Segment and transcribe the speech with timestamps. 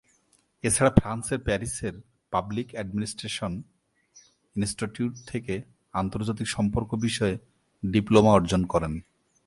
[0.63, 1.93] এছাড়া ফ্রান্সের প্যারিসের
[2.31, 3.61] পাবলিক অ্যাডমিনিস্ট্রেশন
[4.55, 5.61] ইনস্টিটিউট থেকে
[5.93, 7.37] আন্তর্জাতিক সম্পর্ক বিষয়ে
[7.83, 8.93] ডিপ্লোমা অর্জন করেন।